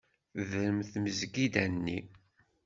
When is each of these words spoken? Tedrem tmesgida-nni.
Tedrem 0.33 0.77
tmesgida-nni. 0.91 1.99